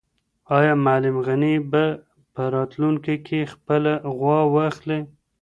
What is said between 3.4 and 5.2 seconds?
خپله غوا واخلي؟